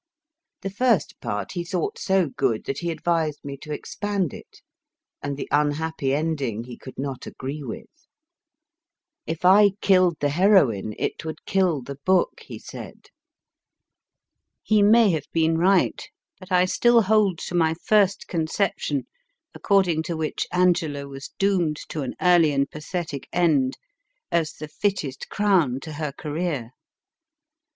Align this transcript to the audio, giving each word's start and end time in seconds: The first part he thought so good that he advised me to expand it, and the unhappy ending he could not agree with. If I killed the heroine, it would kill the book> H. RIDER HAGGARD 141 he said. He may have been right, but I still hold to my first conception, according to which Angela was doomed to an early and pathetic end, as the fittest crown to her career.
The 0.63 0.71
first 0.71 1.13
part 1.21 1.51
he 1.51 1.63
thought 1.63 1.99
so 1.99 2.27
good 2.29 2.63
that 2.65 2.79
he 2.79 2.89
advised 2.89 3.45
me 3.45 3.55
to 3.57 3.71
expand 3.71 4.33
it, 4.33 4.63
and 5.21 5.37
the 5.37 5.47
unhappy 5.51 6.11
ending 6.11 6.63
he 6.63 6.75
could 6.75 6.97
not 6.97 7.27
agree 7.27 7.61
with. 7.61 8.07
If 9.27 9.45
I 9.45 9.73
killed 9.79 10.15
the 10.19 10.29
heroine, 10.29 10.95
it 10.97 11.23
would 11.23 11.45
kill 11.45 11.83
the 11.83 11.99
book> 12.03 12.43
H. 12.49 12.69
RIDER 12.73 12.85
HAGGARD 12.85 13.09
141 14.69 14.71
he 14.71 14.79
said. 14.81 14.81
He 14.81 14.81
may 14.81 15.11
have 15.13 15.27
been 15.31 15.59
right, 15.59 16.09
but 16.39 16.51
I 16.51 16.65
still 16.65 17.03
hold 17.03 17.37
to 17.41 17.53
my 17.53 17.75
first 17.75 18.27
conception, 18.27 19.05
according 19.53 20.01
to 20.09 20.17
which 20.17 20.47
Angela 20.51 21.07
was 21.07 21.29
doomed 21.37 21.77
to 21.89 22.01
an 22.01 22.15
early 22.19 22.51
and 22.53 22.67
pathetic 22.67 23.27
end, 23.31 23.77
as 24.31 24.53
the 24.53 24.67
fittest 24.67 25.29
crown 25.29 25.79
to 25.81 25.93
her 25.93 26.11
career. 26.11 26.71